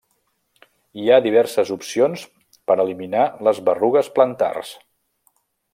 Hi 1.01 1.05
ha 1.15 1.19
diverses 1.25 1.73
opcions 1.75 2.23
per 2.71 2.79
eliminar 2.85 3.29
les 3.49 3.61
berrugues 3.69 4.11
plantars. 4.17 4.77